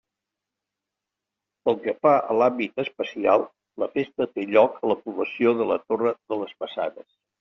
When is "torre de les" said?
5.85-6.57